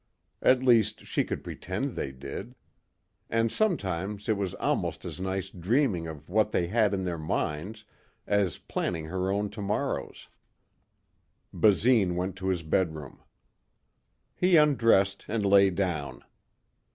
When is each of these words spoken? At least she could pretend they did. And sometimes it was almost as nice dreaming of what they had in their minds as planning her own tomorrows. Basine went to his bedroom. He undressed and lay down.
At 0.41 0.63
least 0.63 1.05
she 1.05 1.23
could 1.23 1.43
pretend 1.43 1.93
they 1.95 2.09
did. 2.11 2.55
And 3.29 3.51
sometimes 3.51 4.27
it 4.27 4.35
was 4.35 4.55
almost 4.55 5.05
as 5.05 5.19
nice 5.21 5.51
dreaming 5.51 6.07
of 6.07 6.27
what 6.27 6.51
they 6.51 6.65
had 6.65 6.95
in 6.95 7.03
their 7.03 7.19
minds 7.19 7.85
as 8.25 8.57
planning 8.57 9.05
her 9.05 9.31
own 9.31 9.51
tomorrows. 9.51 10.27
Basine 11.53 12.15
went 12.15 12.35
to 12.37 12.47
his 12.47 12.63
bedroom. 12.63 13.21
He 14.35 14.57
undressed 14.57 15.25
and 15.27 15.45
lay 15.45 15.69
down. 15.69 16.23